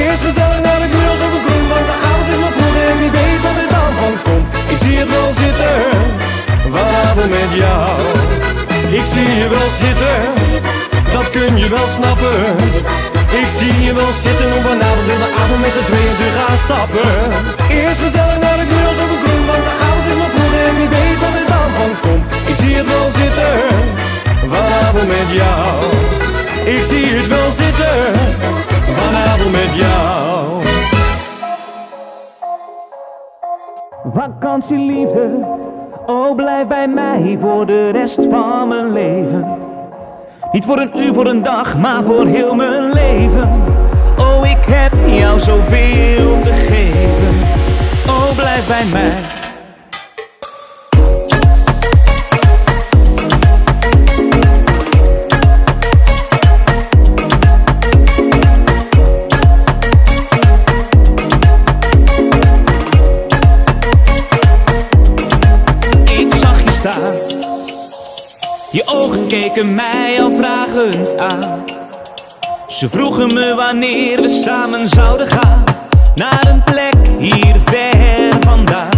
[0.03, 3.13] Eerst gezellig naar de buurt over groen, want de avond is nog vroeg en wie
[3.19, 4.47] weet wat er dan van komt.
[4.73, 5.77] Ik zie je wel zitten,
[6.75, 7.91] vanavond met jou.
[8.99, 10.19] Ik zie je wel zitten,
[11.15, 12.41] dat kun je wel snappen.
[13.43, 16.59] Ik zie je wel zitten om vanavond in de avond met z'n tweeën te gaan
[16.67, 17.11] stappen.
[17.81, 20.91] Eerst gezellig naar de buurt over groen, want de avond is nog vroeg en wie
[20.97, 22.06] weet wat er dan van komt.
[22.57, 23.59] Ik zie het wel zitten,
[24.49, 25.93] vanavond met jou.
[26.65, 28.15] Ik zie het wel zitten,
[28.95, 30.63] vanavond met jou.
[34.15, 35.29] Vakantieliefde,
[36.07, 39.59] oh blijf bij mij voor de rest van mijn leven.
[40.53, 43.63] Niet voor een uur, voor een dag, maar voor heel mijn leven.
[44.19, 47.35] Oh, ik heb jou zoveel te geven.
[48.07, 49.36] Oh, blijf bij mij.
[72.69, 75.65] Ze vroegen me wanneer we samen zouden gaan
[76.15, 78.89] naar een plek hier ver vandaan.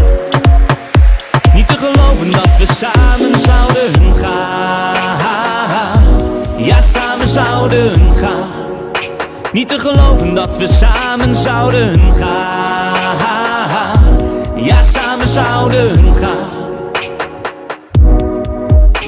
[1.55, 6.05] Niet te geloven dat we samen zouden gaan.
[6.57, 8.49] Ja, samen zouden gaan.
[9.53, 13.19] Niet te geloven dat we samen zouden gaan.
[14.55, 16.57] Ja, samen zouden gaan.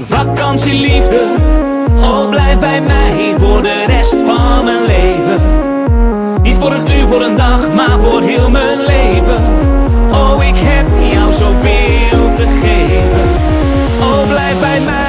[0.08, 1.20] Vakantieliefde,
[2.02, 5.40] oh blijf bij mij voor de rest van mijn leven.
[6.42, 9.42] Niet voor een uur, voor een dag, maar voor heel mijn leven.
[10.12, 13.28] Oh, ik heb jou zoveel te geven.
[14.00, 14.99] Oh, blijf bij mij.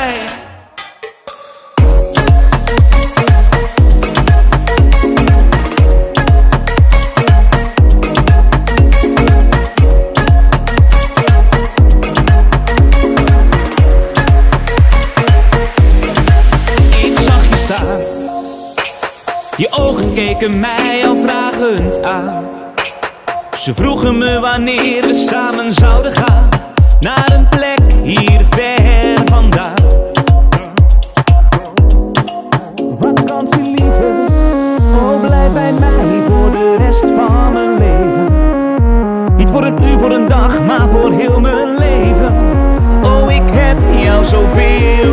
[20.42, 22.44] Keken mij al vragend aan.
[23.58, 26.50] Ze vroegen me wanneer we samen zouden gaan
[27.00, 29.76] naar een plek hier ver vandaan.
[33.00, 34.28] Vakantieliefde,
[34.96, 39.36] oh blijf bij mij voor de rest van mijn leven.
[39.36, 42.34] Niet voor een uur, voor een dag, maar voor heel mijn leven.
[43.04, 45.11] Oh, ik heb jou zoveel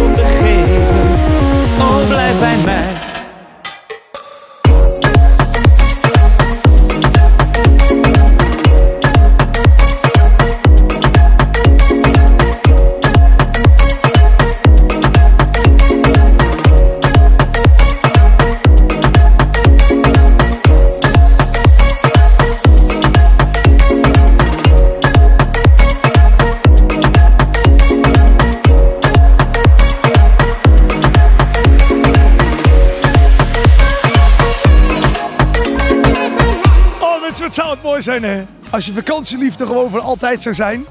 [38.15, 38.49] zijn?
[38.71, 40.85] Als je vakantieliefde gewoon voor altijd zou zijn.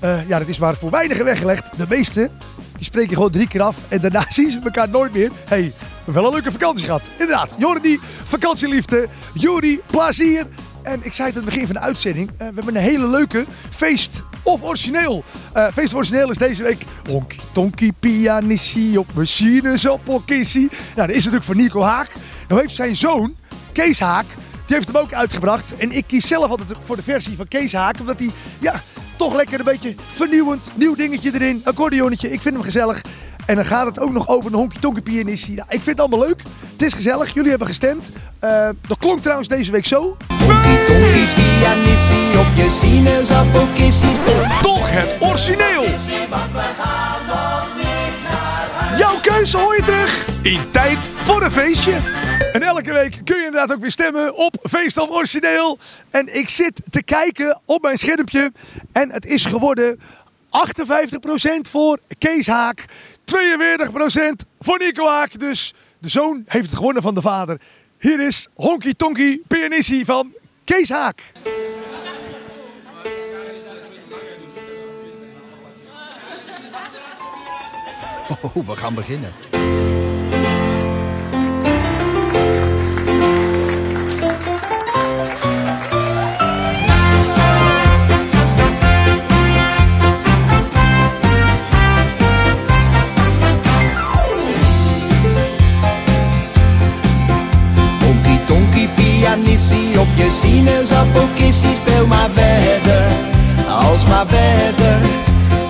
[0.00, 1.76] Eh, ja, dat is maar voor weinigen weggelegd.
[1.76, 2.30] De meeste,
[2.76, 3.76] die spreken gewoon drie keer af.
[3.88, 5.30] En daarna zien ze elkaar nooit meer.
[5.48, 5.72] hey,
[6.04, 7.08] wel een leuke vakantie gehad.
[7.18, 9.08] Inderdaad, Jordi, vakantieliefde.
[9.34, 10.46] Juri, plezier.
[10.82, 12.28] En ik zei het aan het begin van de uitzending.
[12.28, 15.24] eh, we hebben een hele leuke feest of origineel.
[15.52, 20.68] Eh, feest of origineel is deze week Honky Tonky Pianissie op machine Zoppelkissie.
[20.94, 22.12] Nou, dat is natuurlijk voor Nico Haak.
[22.48, 23.34] Nou heeft zijn zoon,
[23.72, 24.24] Kees Haak,
[24.66, 25.76] die heeft hem ook uitgebracht.
[25.76, 28.00] En ik kies zelf altijd voor de versie van Kees Haak.
[28.00, 28.82] Omdat hij, ja,
[29.16, 30.70] toch lekker een beetje vernieuwend.
[30.74, 31.60] Nieuw dingetje erin.
[31.64, 32.30] Accordeonnetje.
[32.30, 33.02] Ik vind hem gezellig.
[33.46, 35.54] En dan gaat het ook nog over een honky tonky pianistie.
[35.54, 36.42] Nou, ik vind het allemaal leuk.
[36.72, 37.34] Het is gezellig.
[37.34, 38.10] Jullie hebben gestemd.
[38.38, 40.16] Eh, dat klonk trouwens deze week zo.
[40.26, 44.18] Tonkie pianissie op je sinaasappelkissies.
[44.62, 45.84] Toch het origineel.
[48.98, 51.96] Jouw keuze hoor je terug in tijd voor een feestje.
[52.52, 55.78] En elke week kun je inderdaad ook weer stemmen op Feest of Origineel.
[56.10, 58.52] En ik zit te kijken op mijn schermpje.
[58.92, 60.00] En het is geworden 58%
[61.70, 62.84] voor Kees Haak.
[63.24, 65.38] 42% voor Nico Haak.
[65.38, 67.60] Dus de zoon heeft het gewonnen van de vader.
[67.98, 70.32] Hier is Honky Tonky Pianissie van
[70.64, 71.22] Kees Haak.
[78.42, 79.30] Oh, we gaan beginnen.
[100.40, 101.76] Sinaasappelkissie.
[101.76, 103.04] Speel maar verder,
[103.68, 104.96] als maar verder.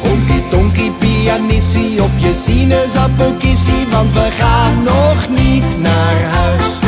[0.03, 6.81] Honky tonky pianissie op je sinaasappelkissie, want we gaan nog niet naar huis.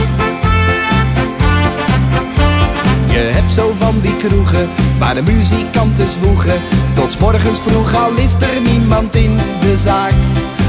[3.06, 4.68] Je hebt zo van die kroegen
[4.98, 6.60] waar de muzikanten zwoegen.
[6.94, 10.12] Tot morgens vroeg al is er niemand in de zaak.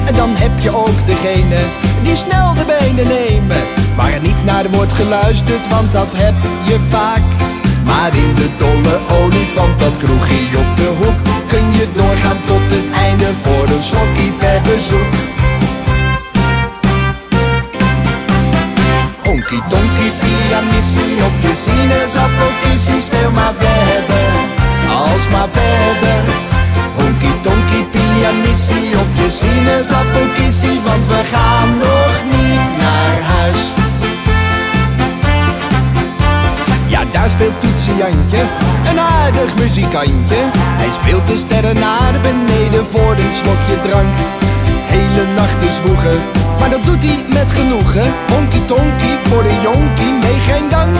[0.05, 1.57] En dan heb je ook degene
[2.03, 3.84] die snel de benen nemen.
[3.95, 7.21] Waar niet naar wordt geluisterd, want dat heb je vaak.
[7.83, 12.95] Maar in de dolle olifant, dat kroegje op de hoek, kun je doorgaan tot het
[12.95, 15.13] einde voor een slokkie per bezoek.
[19.23, 24.29] Honky tonky pianissie op je sinaasappelkissie Speel maar verder,
[24.89, 26.21] als maar verder
[26.95, 33.84] Honky tonky pianissie op je sinaasappelkissie Want we gaan nog niet naar huis
[37.11, 38.41] Daar speelt Toetsie Jantje,
[38.89, 40.41] een aardig muzikantje.
[40.81, 44.13] Hij speelt de sterren naar beneden voor een slokje drank.
[44.93, 46.17] Hele nachten zwoegen,
[46.59, 48.13] maar dat doet hij met genoegen.
[48.31, 50.95] Honky tonky voor de jonkie, nee geen dank.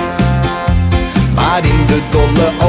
[1.36, 2.65] Maar in de dolle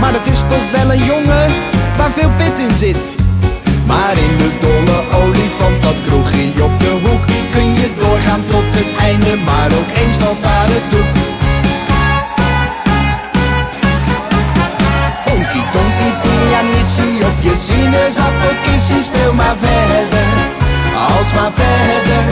[0.00, 1.48] Maar het is toch wel een jongen
[1.96, 3.12] waar veel pit in zit.
[3.86, 8.90] Maar in de dolle olifant, dat kroegje op de hoek, kun je doorgaan tot het
[8.98, 11.12] einde, maar ook eens valt daar het doek.
[15.26, 20.28] Honky tonky pianissie op je sinaasappelkissie Speel maar verder,
[21.14, 22.24] als maar verder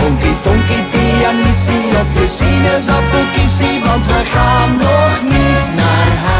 [0.00, 6.31] Honky tonky pianissie op je sinaasappelkissie Want we gaan nog niet naar huis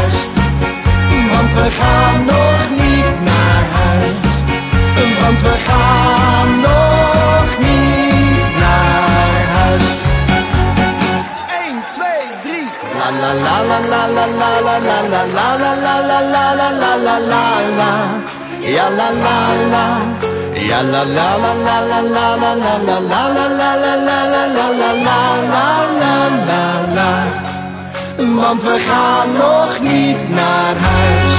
[1.53, 4.19] Want we gaan nog niet naar huis
[5.21, 9.83] Want we gaan nog niet naar huis
[11.67, 12.05] 1, 2,
[12.43, 16.53] 3 La la la la la la la la la la la la la la
[16.53, 17.47] la la la la
[17.77, 17.91] la
[18.61, 19.99] Ja la la la
[20.69, 21.19] la la la
[21.83, 23.82] la la la la la la la
[28.31, 31.33] Want we gaan nog niet naar huis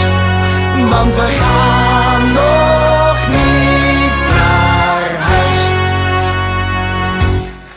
[0.91, 5.63] Want we gaan nog niet naar huis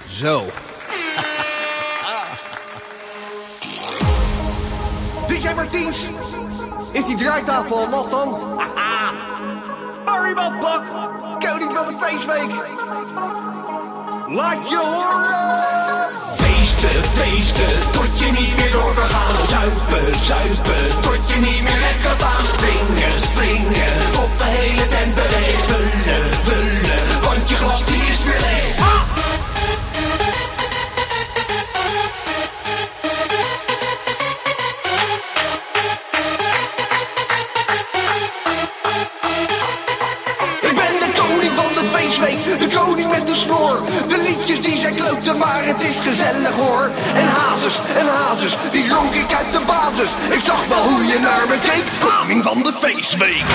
[0.10, 0.46] Zo.
[5.28, 5.98] DJ Martiens,
[6.92, 8.38] is die draaitafel al wat dan?
[10.06, 10.84] Barry Bak,
[11.40, 12.50] koning van de feestweek.
[14.28, 15.88] Laat je horen!
[16.36, 17.97] Feesten, feesten,
[18.32, 19.36] niet meer door kan gaan.
[19.48, 22.46] Zuipen, zuipen, tot je niet meer recht kan staan.
[22.54, 25.66] Springen, springen, tot de hele tent beweegt.
[25.72, 28.97] Vullen, vullen, want je glas die is weer leeg.
[49.04, 50.10] Ik uit de basis.
[50.30, 53.46] Ik zag wel hoe je naar me keek, koning van de feestweek.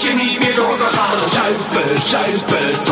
[0.00, 1.24] Jimmy, wir gehen nach Hause.
[1.34, 2.87] Scheibe, Scheibe,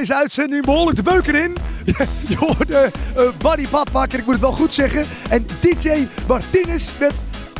[0.00, 1.56] deze uitzending behoorlijk de beuker in.
[2.28, 5.04] Je, hoorde uh, Barry Badbakker, ik moet het wel goed zeggen.
[5.30, 7.12] En DJ Martinez met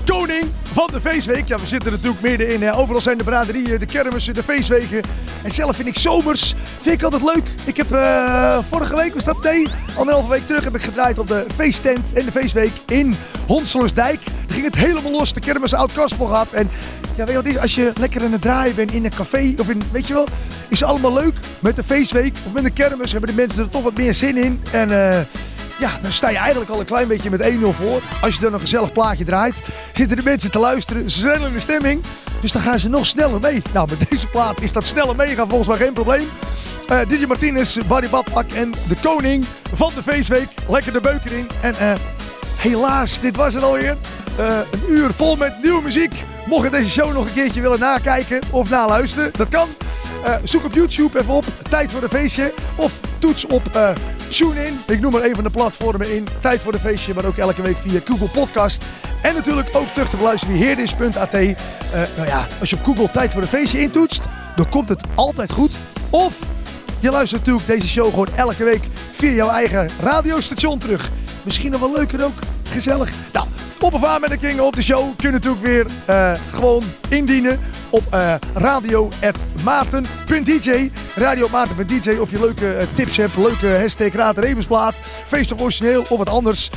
[0.05, 1.49] koning van de feestweek.
[1.49, 2.63] Ja, we zitten natuurlijk midden in.
[2.63, 2.77] Hè.
[2.77, 5.03] Overal zijn de braderieën, de kermissen, de feestweken.
[5.43, 7.49] En zelf vind ik zomers, vind ik altijd leuk.
[7.65, 9.67] Ik heb eh, vorige week, was dat nee,
[9.97, 13.15] anderhalve week terug heb ik gedraaid op de feesttent en de feestweek in
[13.47, 14.25] Honselersdijk.
[14.25, 16.53] Daar ging het helemaal los, de kermis oud Kaspel gehad.
[16.53, 16.71] En
[17.17, 17.59] ja, weet je wat is?
[17.59, 20.27] Als je lekker aan het draaien bent in een café of in, weet je wel,
[20.69, 21.35] is allemaal leuk.
[21.59, 24.37] Met de feestweek of met de kermis hebben de mensen er toch wat meer zin
[24.37, 24.63] in.
[24.73, 25.21] En eh,
[25.79, 28.01] ja, dan sta je eigenlijk al een klein beetje met 1-0 voor.
[28.23, 29.57] Als je dan een gezellig plaatje draait,
[29.93, 31.11] zitten de mensen te luisteren.
[31.11, 32.03] Ze zijn in de stemming,
[32.41, 33.63] dus dan gaan ze nog sneller mee.
[33.73, 36.29] Nou, met deze plaat is dat sneller meegaan volgens mij geen probleem.
[36.89, 40.49] Eh Didi Martinez, Barry Badpak en de koning van de feestweek.
[40.69, 41.49] Lekker de beuker in.
[41.61, 41.93] En eh,
[42.57, 43.97] helaas, dit was het alweer.
[44.37, 46.25] Eh, een uur vol met nieuwe muziek.
[46.47, 49.69] Mocht je deze show nog een keertje willen nakijken of naluisteren, dat kan.
[50.45, 52.53] Zoek op YouTube even op Tijd voor de Feestje.
[52.77, 53.91] Of toets op eh
[54.29, 54.81] TuneIn.
[54.87, 56.27] Ik noem maar een van de platformen in.
[56.41, 58.85] Tijd voor de Feestje, maar ook elke week via Google Podcast.
[59.23, 61.33] En natuurlijk ook terug te beluisteren via heerdis.at.
[61.33, 64.25] Nou ja, als je op Google Tijd voor de Feestje intoetst,
[64.57, 65.73] dan komt het altijd goed.
[66.11, 66.33] Of
[67.01, 68.83] je luistert natuurlijk deze show gewoon elke week
[69.13, 71.11] via jouw eigen radiostation terug.
[71.43, 72.39] Misschien nog wel leuker ook.
[72.71, 73.11] Gezellig.
[73.33, 73.47] Nou,
[73.81, 76.83] op of aan met de King op de show kun je natuurlijk weer eh, gewoon
[77.09, 80.91] indienen op eh radio.maarten.dj.
[81.15, 85.79] Radio.maarten.dj of je leuke eh, tips hebt, leuke hashtag Raad en Rebensplaat, feest of
[86.09, 86.71] wat anders.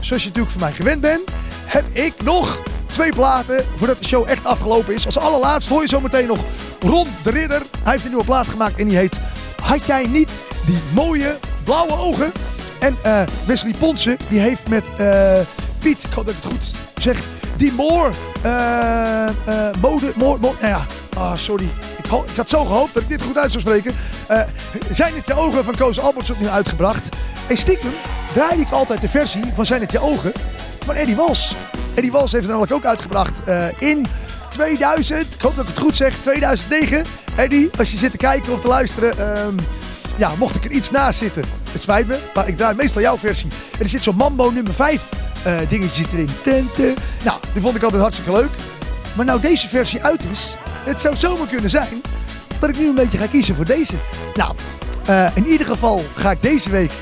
[0.00, 1.30] Zoals je natuurlijk van mij gewend bent,
[1.64, 5.06] heb ik nog twee platen voordat de show echt afgelopen is.
[5.06, 6.38] Als allerlaatst hoor je zometeen nog
[6.80, 7.62] Ron de Ridder.
[7.82, 9.18] Hij heeft een nieuwe plaat gemaakt en die heet
[9.60, 12.32] Had jij niet die mooie blauwe ogen?
[12.78, 15.40] En eh, Wesley Ponsen, die heeft met eh,
[15.78, 16.70] Piet, ik hoop dat ik het goed
[17.02, 17.20] zeg,
[17.56, 18.10] die Moor,
[18.42, 19.28] eh,
[19.80, 20.86] mode, Moor, Moor, nou ja,
[21.16, 21.68] ah, sorry.
[22.02, 23.94] Ik, had zo gehoopt dat ik dit goed uit zou spreken.
[24.90, 27.08] Zijn het je ogen van Koos Alberts nu uitgebracht?
[27.48, 27.90] En stiekem
[28.34, 30.32] draaide ik altijd de versie van Zijn het je ogen
[30.84, 31.54] van Eddie Wals.
[31.94, 33.40] Eddie Wals heeft het namelijk ook uitgebracht
[33.78, 34.06] in
[34.50, 37.04] 2000, ik hoop dat ik het goed zeg, 2009.
[37.36, 39.54] Eddie, als je zit te kijken of te luisteren, ehm,
[40.16, 41.42] ja, mocht ik er iets naast zitten.
[41.72, 43.48] Het spijt me, maar ik draai meestal jouw versie.
[43.72, 45.02] En er zit zo'n Mambo nummer 5
[45.42, 46.28] eh, dingetje erin.
[46.42, 46.94] Tente.
[47.24, 48.50] Nou, die vond ik altijd hartstikke leuk.
[49.16, 52.02] Maar nou deze versie uit is, het zou zomaar kunnen zijn
[52.58, 53.94] dat ik nu een beetje ga kiezen voor deze.
[54.34, 54.54] Nou,
[55.06, 56.92] eh, in ieder geval ga ik deze week,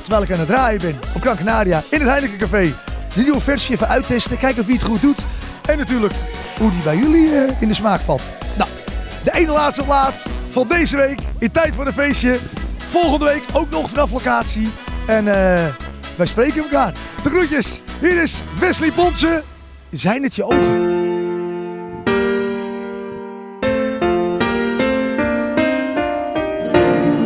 [0.00, 2.74] terwijl ik aan het draaien ben op Gran Canaria in het Heineken Café,
[3.14, 4.38] de nieuwe versie even uittesten.
[4.38, 5.24] Kijken of hij het goed doet.
[5.66, 6.14] En natuurlijk
[6.58, 8.32] hoe die bij jullie eh, in de smaak valt.
[8.56, 8.70] Nou,
[9.24, 12.38] de ene laatste plaat van deze week in tijd voor een feestje.
[12.76, 14.68] Volgende week ook nog vanaf locatie.
[15.06, 15.64] En eh,
[16.16, 16.92] wij spreken elkaar.
[17.22, 17.80] De groetjes.
[18.00, 19.42] Hier is Wesley Ponsen.
[19.90, 21.00] Zijn het je ogen?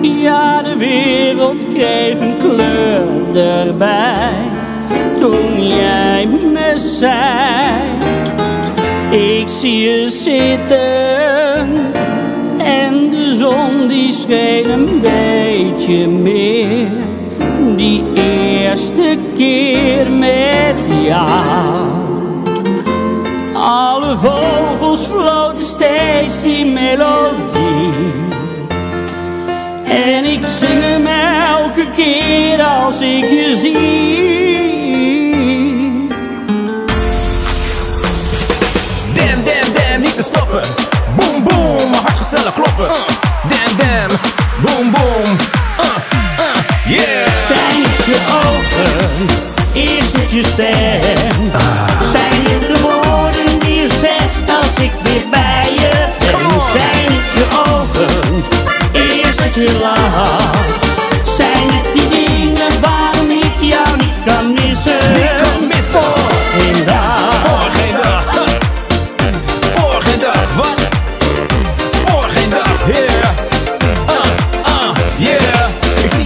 [0.03, 4.51] Ja, de wereld kreeg een kleur erbij
[5.18, 8.06] toen jij me zei:
[9.57, 11.69] zie je zitten
[12.59, 16.91] en de zon die scheen een beetje meer.
[17.77, 21.89] Die eerste keer met jou.
[23.55, 27.93] Alle vogels floten steeds die melodie.
[29.85, 31.07] En ik zing hem
[31.57, 34.36] elke keer als ik je zie.
[42.47, 42.89] Gezellig kloppen.
[43.49, 44.21] Damn, damn,
[44.63, 45.37] boom, boom.
[45.81, 45.87] Uh,
[46.39, 47.27] uh, yeah.
[47.47, 49.27] Zijn het je ogen?
[49.73, 51.51] Is het je stem?
[52.13, 56.61] Zijn het de woorden die je zegt als ik weer bij je ben?
[56.61, 58.45] Zijn het je ogen?
[58.93, 60.96] Is het je lach?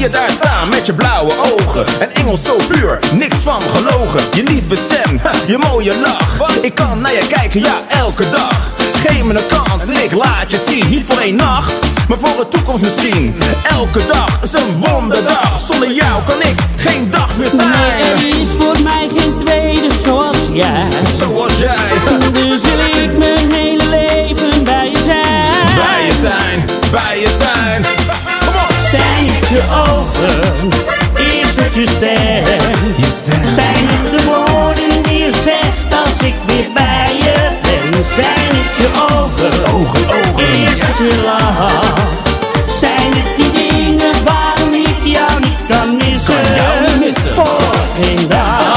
[0.01, 1.61] Je daar staan met je blauwe ogen.
[1.81, 4.21] ogen, een engel zo puur, niks van gelogen.
[4.35, 6.61] Je lieve stem, je mooie lach.
[6.63, 8.73] Ik kan naar je kijken, ja, elke dag.
[9.07, 10.89] Geef me een kans en ik laat je zien.
[10.89, 11.73] Niet voor één nacht,
[12.09, 13.35] maar voor de toekomst misschien.
[13.71, 15.61] Elke dag is een wonderdag.
[15.71, 17.71] Zonder jou kan ik geen dag meer zijn.
[17.71, 20.89] Nee, er is voor mij geen tweede zoals jij.
[21.19, 21.91] Zoals jij.
[22.33, 22.90] Dus wil ik
[29.71, 30.69] ogen?
[31.15, 33.49] Is het je stem?
[33.55, 38.05] Zijn het de woorden die je zegt als ik weer bij je ben?
[38.05, 39.75] Zijn het je ogen?
[39.75, 40.49] Ogen, ogen.
[40.49, 41.83] Is het je lach?
[42.81, 46.35] Zijn het die dingen waarom ik jou niet kan missen?
[46.35, 47.35] Kan jou niet missen.
[47.35, 48.70] Voor geen dag.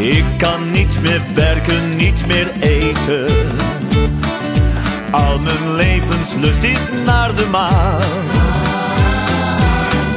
[0.00, 3.26] Ik kan niet meer werken, niet meer eten.
[5.10, 8.00] Al mijn levenslust is naar de maan.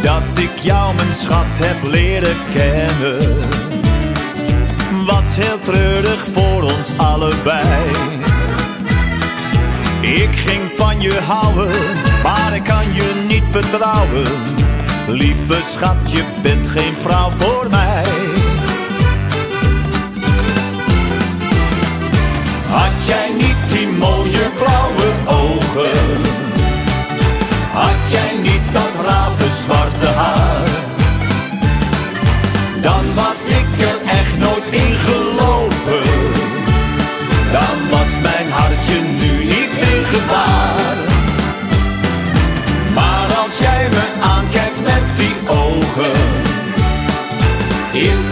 [0.01, 3.37] Dat ik jou, mijn schat, heb leren kennen.
[5.05, 7.89] Was heel treurig voor ons allebei.
[10.01, 11.71] Ik ging van je houden,
[12.23, 14.27] maar ik kan je niet vertrouwen.
[15.13, 18.42] Lieve schat, je bent geen vrouw voor mij.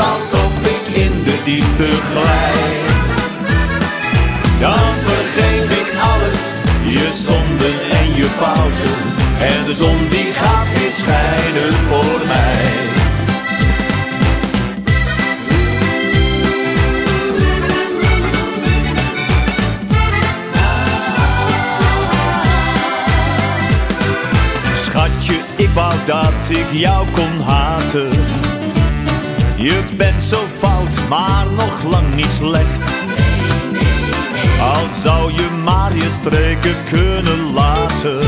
[0.01, 2.89] Alsof ik in de diepte glij.
[4.59, 6.41] Dan vergeef ik alles,
[6.83, 8.97] je zonden en je fouten.
[9.39, 12.89] En de zon die gaat weer schijnen voor mij.
[24.75, 28.30] Schatje, ik wou dat ik jou kon haten.
[29.61, 32.79] Je bent zo fout, maar nog lang niet slecht.
[34.59, 38.19] Al zou je maar je streken kunnen laten,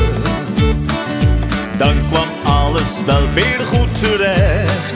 [1.77, 4.95] dan kwam alles wel weer goed terecht.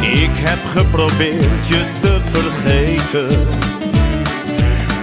[0.00, 3.46] Ik heb geprobeerd je te vergeten,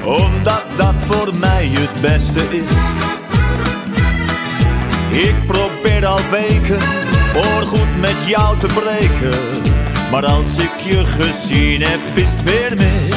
[0.04, 2.70] omdat dat voor mij het beste is.
[5.10, 7.07] Ik probeer al weken
[7.38, 9.40] voorgoed met jou te breken.
[10.12, 13.16] Maar als ik je gezien heb, is het weer mis.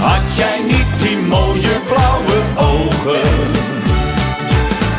[0.00, 3.28] Had jij niet die mooie blauwe ogen?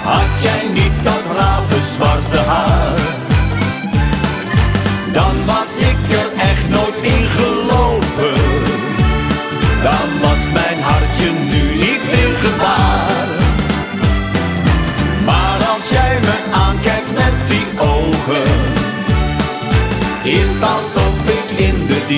[0.03, 2.99] Had jij niet dat ravenzwarte haar?
[5.13, 7.60] Dan was ik er echt nooit in gelopen.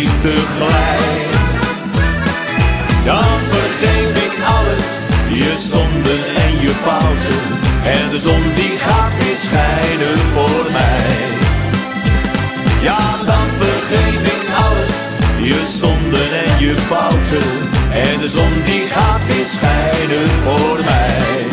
[0.01, 1.25] Glij.
[3.05, 4.87] Dan vergeef ik alles,
[5.27, 7.41] je zonden en je fouten.
[7.85, 11.15] En de zon die gaat weer schijnen voor mij.
[12.81, 14.97] Ja, dan vergeef ik alles,
[15.37, 17.49] je zonden en je fouten.
[17.91, 21.52] En de zon die gaat weer schijnen voor mij.